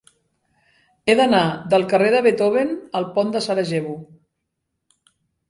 He 1.11 1.15
d'anar 1.19 1.41
del 1.73 1.85
carrer 1.91 2.07
de 2.15 2.23
Beethoven 2.29 2.73
al 3.01 3.07
pont 3.19 3.35
de 3.37 3.43
Sarajevo. 3.49 3.95